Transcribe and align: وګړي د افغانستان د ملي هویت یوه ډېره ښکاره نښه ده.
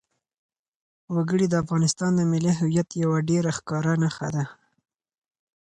وګړي 1.15 1.45
د 1.49 1.53
افغانستان 1.63 2.11
د 2.15 2.21
ملي 2.31 2.51
هویت 2.59 2.89
یوه 3.03 3.17
ډېره 3.29 3.51
ښکاره 3.57 3.93
نښه 4.01 4.27
ده. 4.35 4.43